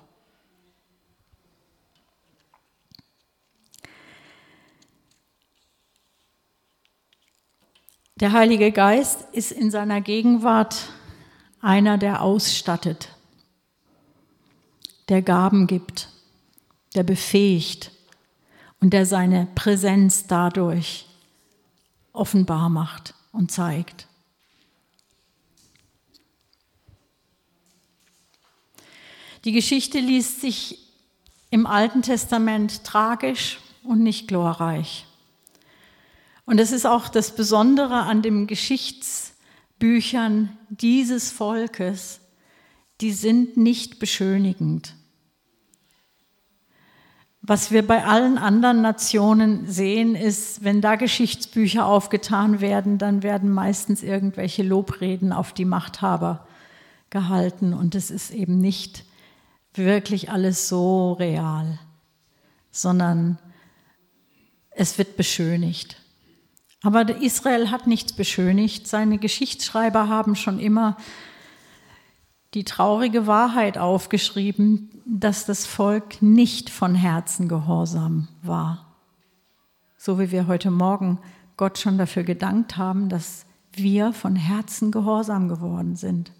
[8.21, 10.87] Der Heilige Geist ist in seiner Gegenwart
[11.59, 13.09] einer, der ausstattet,
[15.09, 16.09] der Gaben gibt,
[16.95, 17.91] der befähigt
[18.79, 21.05] und der seine Präsenz dadurch
[22.13, 24.07] offenbar macht und zeigt.
[29.43, 30.79] Die Geschichte liest sich
[31.51, 35.05] im Alten Testament tragisch und nicht glorreich.
[36.45, 42.21] Und das ist auch das Besondere an den Geschichtsbüchern dieses Volkes.
[43.01, 44.95] Die sind nicht beschönigend.
[47.41, 53.51] Was wir bei allen anderen Nationen sehen, ist, wenn da Geschichtsbücher aufgetan werden, dann werden
[53.51, 56.47] meistens irgendwelche Lobreden auf die Machthaber
[57.11, 57.73] gehalten.
[57.73, 59.03] Und es ist eben nicht
[59.75, 61.77] wirklich alles so real,
[62.71, 63.37] sondern
[64.71, 65.97] es wird beschönigt.
[66.81, 68.87] Aber Israel hat nichts beschönigt.
[68.87, 70.97] Seine Geschichtsschreiber haben schon immer
[72.55, 78.95] die traurige Wahrheit aufgeschrieben, dass das Volk nicht von Herzen gehorsam war.
[79.97, 81.19] So wie wir heute Morgen
[81.57, 86.31] Gott schon dafür gedankt haben, dass wir von Herzen gehorsam geworden sind.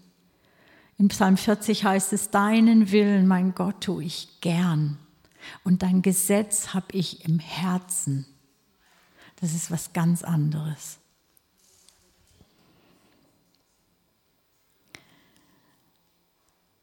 [0.96, 4.96] In Psalm 40 heißt es, deinen Willen, mein Gott, tue ich gern
[5.64, 8.26] und dein Gesetz habe ich im Herzen.
[9.40, 10.98] Das ist was ganz anderes.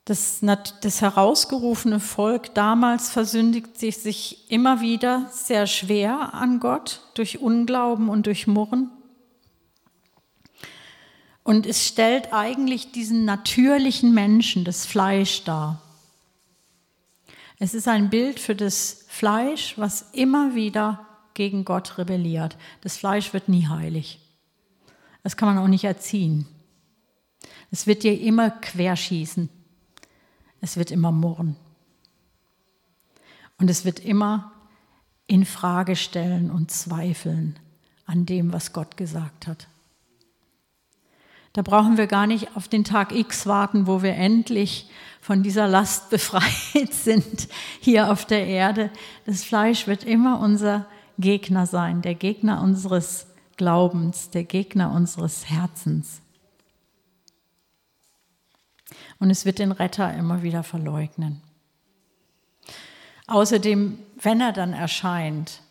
[0.06, 0.42] Das,
[0.82, 8.26] das, herausgerufene Volk damals versündigt sich immer wieder sehr schwer an Gott durch Unglauben und
[8.26, 8.92] durch Murren.
[11.44, 15.82] Und es stellt eigentlich diesen natürlichen Menschen, das Fleisch dar.
[17.60, 22.58] Es ist ein Bild für das Fleisch, was immer wieder gegen Gott rebelliert.
[22.82, 24.20] Das Fleisch wird nie heilig.
[25.24, 26.46] Das kann man auch nicht erziehen.
[27.72, 29.50] Es wird dir immer querschießen.
[30.64, 31.58] Es wird immer murren.
[33.58, 34.54] Und es wird immer
[35.28, 37.60] in Frage stellen und zweifeln
[38.06, 39.68] an dem, was Gott gesagt hat.
[41.52, 45.68] Da brauchen wir gar nicht auf den Tag X warten, wo wir endlich von dieser
[45.68, 47.50] Last befreit sind
[47.82, 48.90] hier auf der Erde.
[49.26, 50.86] Das Fleisch wird immer unser
[51.20, 56.23] Gegner sein, der Gegner unseres Glaubens, der Gegner unseres Herzens.
[59.24, 61.42] Und es wird den Retter immer wieder verleugnen.
[63.28, 65.62] Außerdem, wenn er dann erscheint,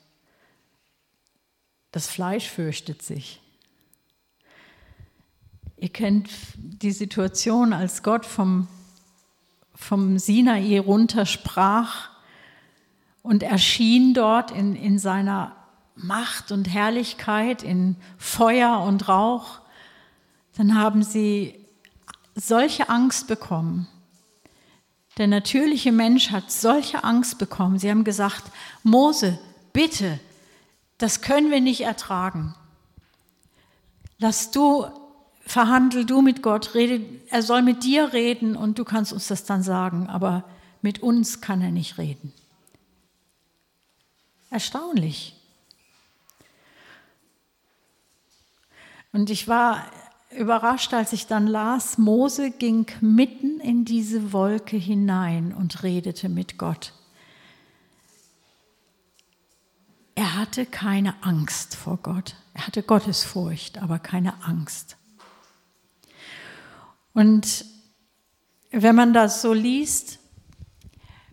[1.90, 3.42] das Fleisch fürchtet sich.
[5.76, 8.68] Ihr kennt die Situation, als Gott vom,
[9.74, 12.08] vom Sinai runter sprach
[13.22, 15.54] und erschien dort in, in seiner
[15.94, 19.60] Macht und Herrlichkeit, in Feuer und Rauch,
[20.56, 21.61] dann haben sie
[22.34, 23.88] solche Angst bekommen.
[25.18, 27.78] Der natürliche Mensch hat solche Angst bekommen.
[27.78, 28.44] Sie haben gesagt,
[28.82, 29.38] Mose,
[29.72, 30.18] bitte,
[30.98, 32.54] das können wir nicht ertragen.
[34.18, 34.86] Lass du,
[35.44, 39.44] verhandel du mit Gott, rede, er soll mit dir reden und du kannst uns das
[39.44, 40.44] dann sagen, aber
[40.80, 42.32] mit uns kann er nicht reden.
[44.52, 45.34] erstaunlich.
[49.12, 49.84] Und ich war
[50.38, 56.58] überrascht, als ich dann las, Mose ging mitten in diese Wolke hinein und redete mit
[56.58, 56.92] Gott.
[60.14, 62.36] Er hatte keine Angst vor Gott.
[62.54, 64.96] Er hatte Gottesfurcht, aber keine Angst.
[67.14, 67.64] Und
[68.70, 70.18] wenn man das so liest,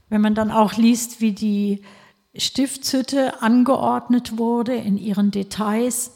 [0.10, 1.84] wenn man dann auch liest, wie die
[2.36, 6.12] Stiftshütte angeordnet wurde in ihren Details,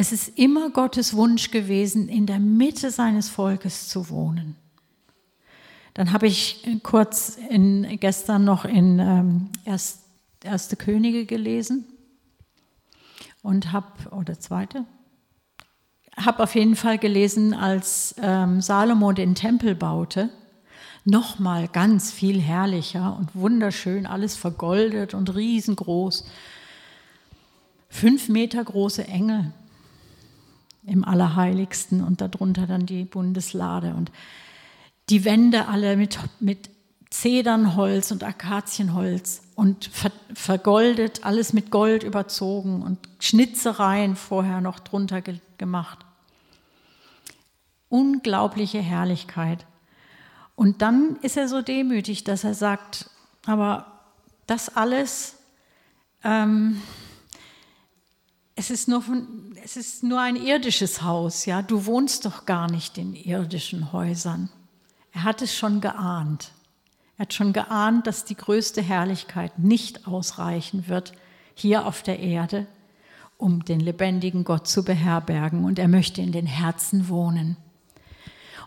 [0.00, 4.56] es ist immer Gottes Wunsch gewesen, in der Mitte seines Volkes zu wohnen.
[5.92, 10.06] Dann habe ich kurz in, gestern noch in ähm, Erst,
[10.42, 11.84] Erste Könige gelesen
[13.42, 14.86] und habe, oder zweite,
[16.16, 20.30] habe auf jeden Fall gelesen, als ähm, Salomo den Tempel baute,
[21.04, 26.24] nochmal ganz viel herrlicher und wunderschön, alles vergoldet und riesengroß.
[27.90, 29.52] Fünf Meter große Engel
[30.90, 34.10] im Allerheiligsten und darunter dann die Bundeslade und
[35.08, 36.70] die Wände alle mit, mit
[37.10, 45.20] Zedernholz und Akazienholz und ver, vergoldet, alles mit Gold überzogen und Schnitzereien vorher noch drunter
[45.20, 45.98] ge, gemacht.
[47.88, 49.66] Unglaubliche Herrlichkeit.
[50.54, 53.10] Und dann ist er so demütig, dass er sagt,
[53.46, 54.00] aber
[54.46, 55.36] das alles,
[56.22, 56.80] ähm,
[58.60, 62.70] es, ist nur von, es ist nur ein irdisches Haus, ja, du wohnst doch gar
[62.70, 64.50] nicht in irdischen Häusern.
[65.12, 66.52] Er hat es schon geahnt.
[67.16, 71.14] Er hat schon geahnt, dass die größte Herrlichkeit nicht ausreichen wird
[71.54, 72.66] hier auf der Erde,
[73.38, 75.64] um den lebendigen Gott zu beherbergen.
[75.64, 77.56] Und er möchte in den Herzen wohnen.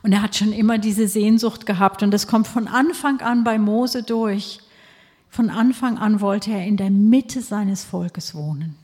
[0.02, 2.02] Und er hat schon immer diese Sehnsucht gehabt.
[2.02, 4.58] Und das kommt von Anfang an bei Mose durch.
[5.30, 8.76] Von Anfang an wollte er in der Mitte seines Volkes wohnen.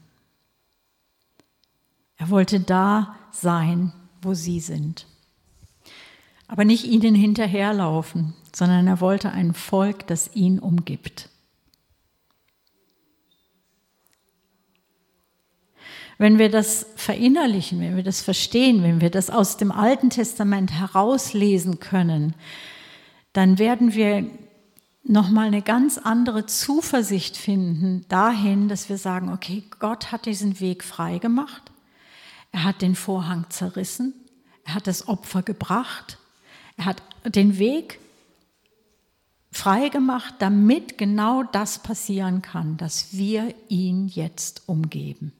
[2.20, 5.08] Er wollte da sein, wo sie sind.
[6.48, 11.30] Aber nicht ihnen hinterherlaufen, sondern er wollte ein Volk, das ihn umgibt.
[16.18, 20.74] Wenn wir das verinnerlichen, wenn wir das verstehen, wenn wir das aus dem Alten Testament
[20.74, 22.36] herauslesen können,
[23.32, 24.26] dann werden wir
[25.04, 30.84] nochmal eine ganz andere Zuversicht finden dahin, dass wir sagen, okay, Gott hat diesen Weg
[30.84, 31.72] frei gemacht,
[32.52, 34.14] er hat den Vorhang zerrissen,
[34.64, 36.18] er hat das Opfer gebracht,
[36.78, 38.00] er hat den Weg
[39.52, 45.34] frei gemacht, damit genau das passieren kann, dass wir ihn jetzt umgeben.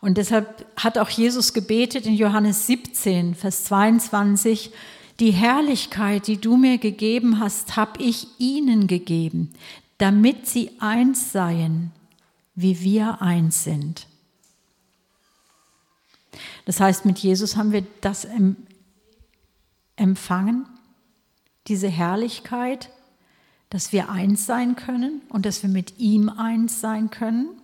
[0.00, 4.70] Und deshalb hat auch Jesus gebetet in Johannes 17, Vers 22,
[5.18, 9.52] die Herrlichkeit, die du mir gegeben hast, habe ich ihnen gegeben,
[9.98, 11.90] damit sie eins seien,
[12.54, 14.06] wie wir eins sind.
[16.64, 18.26] Das heißt, mit Jesus haben wir das
[19.96, 20.68] empfangen,
[21.66, 22.90] diese Herrlichkeit,
[23.70, 27.60] dass wir eins sein können und dass wir mit ihm eins sein können.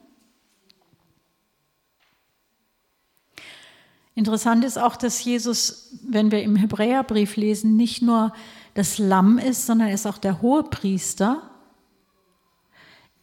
[4.14, 8.32] Interessant ist auch, dass Jesus, wenn wir im Hebräerbrief lesen, nicht nur
[8.74, 11.50] das Lamm ist, sondern er ist auch der Hohepriester,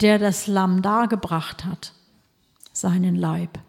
[0.01, 1.93] der das Lamm dargebracht hat,
[2.73, 3.59] seinen Leib.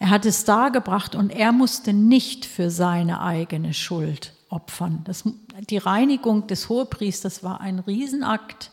[0.00, 5.02] Er hat es dargebracht und er musste nicht für seine eigene Schuld opfern.
[5.04, 5.24] Das,
[5.68, 8.70] die Reinigung des Hohepriesters war ein Riesenakt,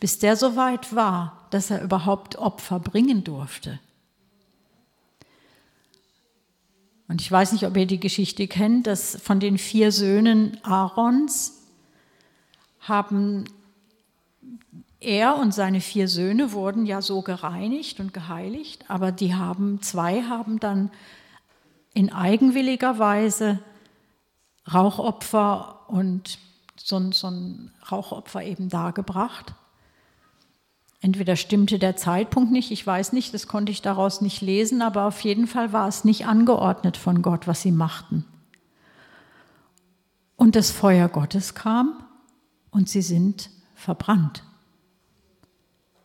[0.00, 3.78] bis der so weit war, dass er überhaupt Opfer bringen durfte.
[7.06, 11.60] Und ich weiß nicht, ob ihr die Geschichte kennt, dass von den vier Söhnen Aarons
[12.80, 13.44] haben
[15.02, 20.22] er und seine vier Söhne wurden ja so gereinigt und geheiligt, aber die haben, zwei
[20.22, 20.90] haben dann
[21.94, 23.58] in eigenwilliger Weise
[24.72, 26.38] Rauchopfer und
[26.76, 29.54] so, so ein Rauchopfer eben dargebracht.
[31.00, 35.04] Entweder stimmte der Zeitpunkt nicht, ich weiß nicht, das konnte ich daraus nicht lesen, aber
[35.06, 38.24] auf jeden Fall war es nicht angeordnet von Gott, was sie machten.
[40.36, 42.04] Und das Feuer Gottes kam
[42.70, 44.44] und sie sind verbrannt.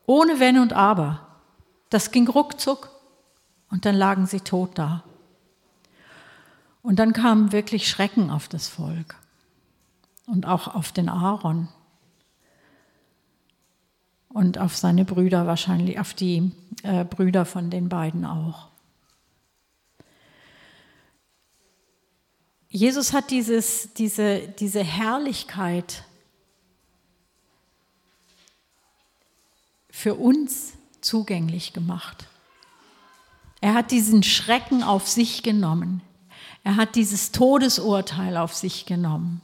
[0.07, 1.27] Ohne Wenn und Aber.
[1.89, 2.89] Das ging ruckzuck
[3.69, 5.03] und dann lagen sie tot da.
[6.81, 9.15] Und dann kam wirklich Schrecken auf das Volk
[10.25, 11.67] und auch auf den Aaron
[14.29, 16.51] und auf seine Brüder wahrscheinlich, auf die
[16.83, 18.69] äh, Brüder von den beiden auch.
[22.69, 26.03] Jesus hat dieses, diese, diese Herrlichkeit
[29.97, 32.27] für uns zugänglich gemacht.
[33.61, 36.03] Er hat diesen Schrecken auf sich genommen.
[36.63, 39.41] Er hat dieses Todesurteil auf sich genommen.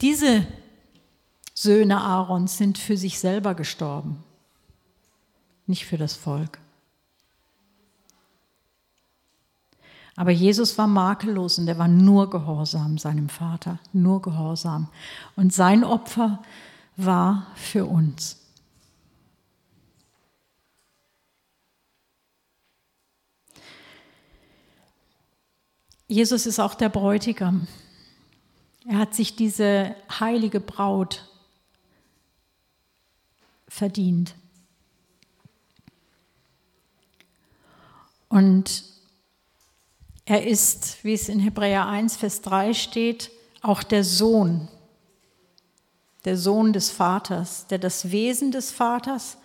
[0.00, 0.46] Diese
[1.54, 4.22] Söhne Aarons sind für sich selber gestorben,
[5.66, 6.60] nicht für das Volk.
[10.14, 14.86] Aber Jesus war makellos und er war nur gehorsam seinem Vater, nur gehorsam.
[15.34, 16.44] Und sein Opfer war
[16.96, 18.40] für uns.
[26.08, 27.66] Jesus ist auch der Bräutigam.
[28.86, 31.28] Er hat sich diese heilige Braut
[33.66, 34.34] verdient.
[38.28, 38.84] Und
[40.24, 43.30] er ist, wie es in Hebräer 1, Vers 3 steht,
[43.62, 44.68] auch der Sohn,
[46.26, 49.38] der Sohn des Vaters, der das Wesen des Vaters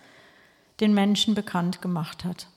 [0.80, 2.48] den Menschen bekannt gemacht hat.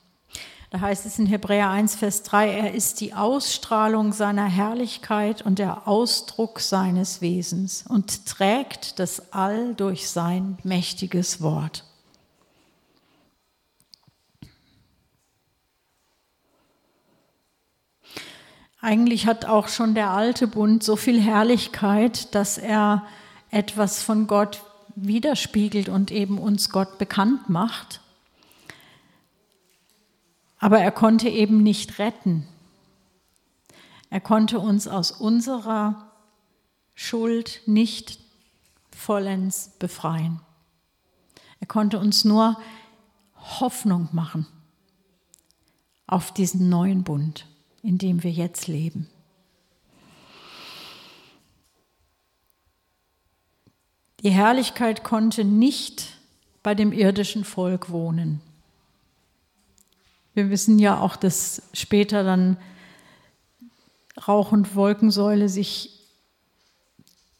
[0.70, 5.60] Da heißt es in Hebräer 1, Vers 3, er ist die Ausstrahlung seiner Herrlichkeit und
[5.60, 11.84] der Ausdruck seines Wesens und trägt das All durch sein mächtiges Wort.
[18.80, 23.06] Eigentlich hat auch schon der alte Bund so viel Herrlichkeit, dass er
[23.50, 24.62] etwas von Gott
[24.94, 28.00] widerspiegelt und eben uns Gott bekannt macht.
[30.58, 32.46] Aber er konnte eben nicht retten.
[34.10, 36.10] Er konnte uns aus unserer
[36.94, 38.18] Schuld nicht
[38.90, 40.40] vollends befreien.
[41.60, 42.58] Er konnte uns nur
[43.60, 44.46] Hoffnung machen
[46.06, 47.46] auf diesen neuen Bund
[47.86, 49.06] in dem wir jetzt leben.
[54.26, 56.08] Die Herrlichkeit konnte nicht
[56.64, 58.40] bei dem irdischen Volk wohnen.
[60.34, 62.56] Wir wissen ja auch, dass später dann
[64.26, 66.00] Rauch- und Wolkensäule sich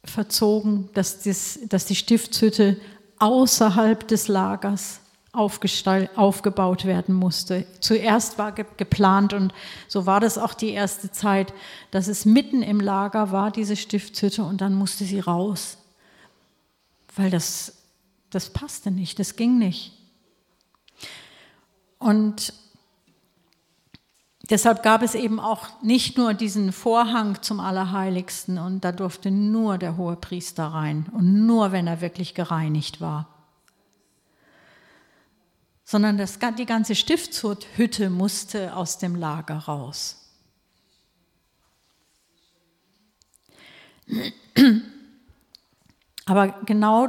[0.04, 2.76] verzogen, dass, das, dass die Stiftshütte
[3.18, 5.00] außerhalb des Lagers
[5.32, 7.66] aufgebaut werden musste.
[7.80, 9.52] Zuerst war ge geplant und
[9.88, 11.52] so war das auch die erste Zeit,
[11.90, 15.78] dass es mitten im Lager war, diese Stiftshütte, und dann musste sie raus,
[17.16, 17.82] weil das,
[18.30, 19.92] das passte nicht, das ging nicht.
[21.98, 22.52] Und
[24.50, 29.78] deshalb gab es eben auch nicht nur diesen Vorhang zum Allerheiligsten und da durfte nur
[29.78, 33.36] der hohe Priester rein und nur wenn er wirklich gereinigt war
[35.86, 40.16] sondern das, die ganze Stiftshütte musste aus dem Lager raus.
[46.26, 47.08] Aber genau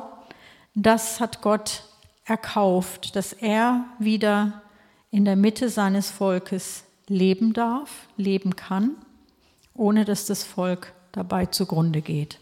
[0.74, 1.84] das hat Gott
[2.24, 4.62] erkauft, dass er wieder
[5.12, 8.96] in der Mitte seines Volkes leben darf, leben kann,
[9.74, 12.40] ohne dass das Volk dabei zugrunde geht.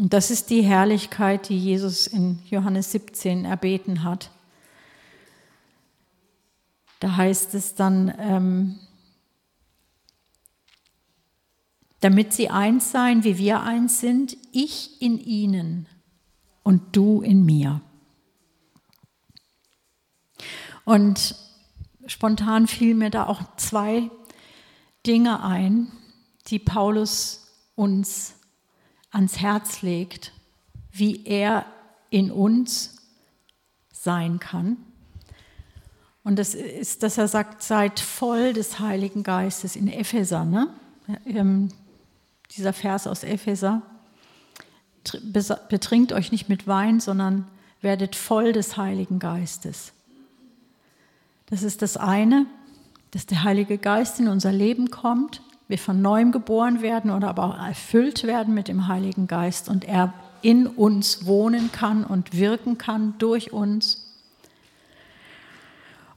[0.00, 4.30] Und das ist die Herrlichkeit, die Jesus in Johannes 17 erbeten hat.
[7.00, 8.78] Da heißt es dann, ähm,
[12.04, 15.88] damit sie eins seien, wie wir eins sind, ich in ihnen
[16.62, 17.80] und du in mir.
[20.84, 21.34] Und
[22.06, 24.10] spontan fielen mir da auch zwei
[25.06, 25.90] Dinge ein,
[26.48, 28.34] die Paulus uns
[29.10, 30.34] ans Herz legt,
[30.92, 31.64] wie er
[32.10, 32.96] in uns
[33.94, 34.76] sein kann.
[36.22, 40.68] Und das ist, dass er sagt, seid voll des Heiligen Geistes in Epheser, ne?
[42.56, 43.82] Dieser Vers aus Epheser.
[45.68, 47.46] Betrinkt euch nicht mit Wein, sondern
[47.80, 49.92] werdet voll des Heiligen Geistes.
[51.46, 52.46] Das ist das eine,
[53.10, 57.44] dass der Heilige Geist in unser Leben kommt wir von neuem geboren werden oder aber
[57.44, 62.76] auch erfüllt werden mit dem Heiligen Geist und er in uns wohnen kann und wirken
[62.76, 64.00] kann durch uns.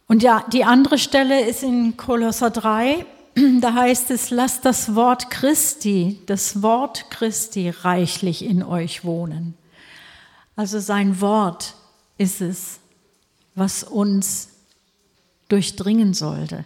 [0.08, 3.06] Und ja, die andere Stelle ist in Kolosser 3,
[3.62, 9.54] da heißt es, lasst das Wort Christi, das Wort Christi reichlich in euch wohnen.
[10.56, 11.76] Also sein Wort
[12.18, 12.80] ist es,
[13.56, 14.50] was uns
[15.50, 16.66] durchdringen sollte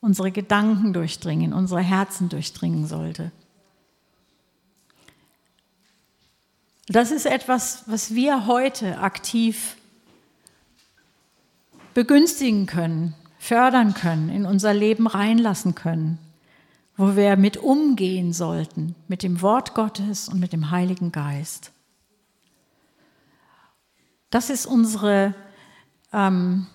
[0.00, 3.32] unsere Gedanken durchdringen, unsere Herzen durchdringen sollte.
[6.86, 9.76] Das ist etwas, was wir heute aktiv
[11.92, 16.18] begünstigen können, fördern können, in unser Leben reinlassen können,
[16.96, 21.72] wo wir mit umgehen sollten, mit dem Wort Gottes und mit dem Heiligen Geist.
[24.30, 25.34] Das ist unsere,
[26.12, 26.66] ähm,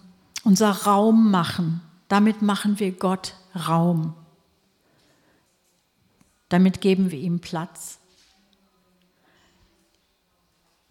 [0.44, 1.82] unser Raum machen.
[2.08, 4.16] Damit machen wir Gott Raum.
[6.50, 8.00] Damit geben wir ihm Platz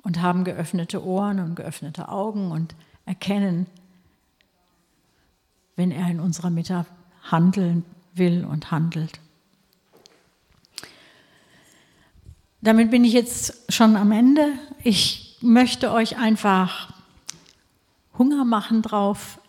[0.03, 2.75] und haben geöffnete Ohren und geöffnete Augen und
[3.07, 3.67] erkennen,
[5.77, 6.87] wenn er in unserer Mitte
[7.23, 9.21] handeln will und handelt.
[12.61, 14.53] Damit bin ich jetzt schon am Ende.
[14.85, 16.95] Ich möchte euch einfach
[18.17, 19.41] Hunger machen drauf,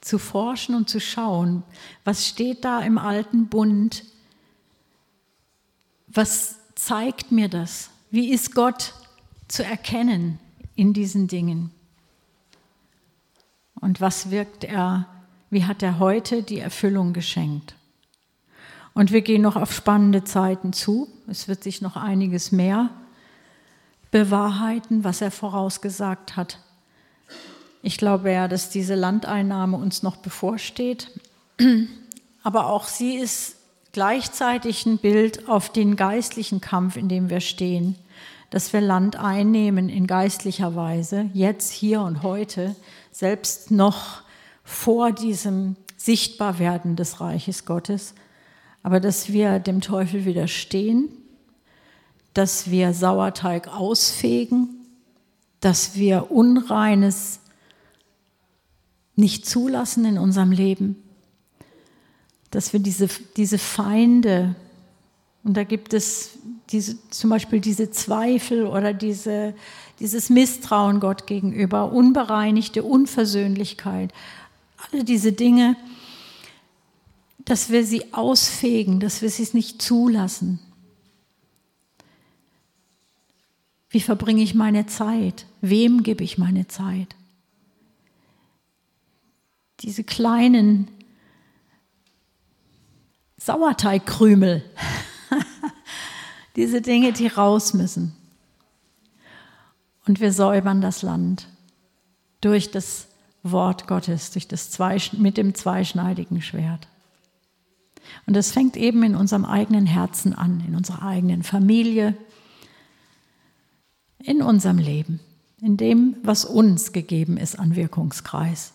[0.00, 1.62] zu forschen und zu schauen,
[2.04, 4.04] was steht da im alten Bund,
[6.06, 8.94] was zeigt mir das, wie ist Gott
[9.48, 10.38] zu erkennen
[10.76, 11.70] in diesen Dingen
[13.80, 15.08] und was wirkt er,
[15.50, 17.74] wie hat er heute die Erfüllung geschenkt.
[18.94, 21.08] Und wir gehen noch auf spannende Zeiten zu.
[21.28, 22.90] Es wird sich noch einiges mehr
[24.10, 26.60] bewahrheiten, was er vorausgesagt hat.
[27.82, 31.10] Ich glaube ja, dass diese Landeinnahme uns noch bevorsteht.
[32.42, 33.56] Aber auch sie ist
[33.92, 37.96] gleichzeitig ein Bild auf den geistlichen Kampf, in dem wir stehen.
[38.50, 42.76] Dass wir Land einnehmen in geistlicher Weise, jetzt, hier und heute,
[43.12, 44.22] selbst noch
[44.66, 48.12] vor diesem Sichtbarwerden des Reiches Gottes
[48.86, 51.08] aber dass wir dem Teufel widerstehen,
[52.34, 54.76] dass wir Sauerteig ausfegen,
[55.58, 57.40] dass wir Unreines
[59.16, 60.94] nicht zulassen in unserem Leben,
[62.52, 64.54] dass wir diese, diese Feinde,
[65.42, 66.38] und da gibt es
[66.70, 69.52] diese, zum Beispiel diese Zweifel oder diese,
[69.98, 74.12] dieses Misstrauen Gott gegenüber, unbereinigte Unversöhnlichkeit,
[74.92, 75.76] alle diese Dinge,
[77.38, 80.58] dass wir sie ausfegen, dass wir sie nicht zulassen.
[83.88, 85.46] Wie verbringe ich meine Zeit?
[85.60, 87.14] Wem gebe ich meine Zeit?
[89.80, 90.88] Diese kleinen
[93.38, 94.64] Sauerteigkrümel,
[96.56, 98.16] diese Dinge, die raus müssen.
[100.06, 101.48] Und wir säubern das Land
[102.40, 103.06] durch das
[103.52, 104.78] Wort Gottes, durch das
[105.12, 106.88] mit dem zweischneidigen Schwert.
[108.26, 112.16] Und das fängt eben in unserem eigenen Herzen an, in unserer eigenen Familie,
[114.18, 115.20] in unserem Leben,
[115.60, 118.72] in dem, was uns gegeben ist an Wirkungskreis.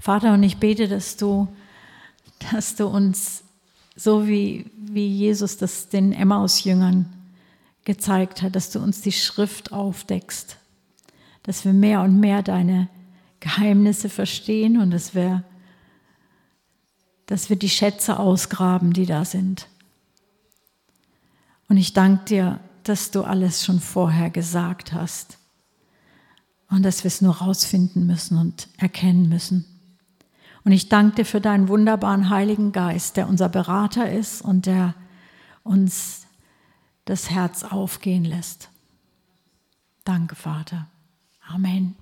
[0.00, 1.48] Vater, und ich bete, dass du,
[2.52, 3.44] dass du uns,
[3.94, 7.12] so wie, wie Jesus das den Emmaus-Jüngern
[7.84, 10.56] gezeigt hat, dass du uns die Schrift aufdeckst,
[11.50, 12.88] dass wir mehr und mehr deine
[13.40, 15.42] Geheimnisse verstehen und dass wir
[17.26, 19.66] dass wir die Schätze ausgraben, die da sind.
[21.68, 25.38] Und ich danke dir, dass du alles schon vorher gesagt hast
[26.68, 29.64] und dass wir es nur rausfinden müssen und erkennen müssen.
[30.62, 34.94] Und ich danke dir für deinen wunderbaren Heiligen Geist, der unser Berater ist und der
[35.64, 36.26] uns
[37.06, 38.68] das Herz aufgehen lässt.
[40.04, 40.86] Danke, Vater.
[41.52, 41.99] Amen.